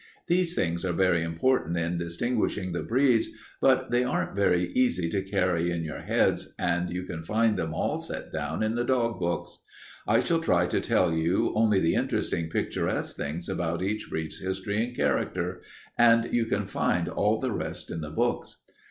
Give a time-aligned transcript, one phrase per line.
[0.25, 3.27] These things are very important in distinguishing the breeds,
[3.61, 7.75] but they aren't very easy to carry in your heads, and you can find them
[7.75, 9.59] all set down in the dog books.
[10.07, 14.83] I shall try to tell you only the interesting, picturesque things about each breed's history
[14.83, 15.61] and character,
[15.99, 18.57] and you can find all the rest in the books.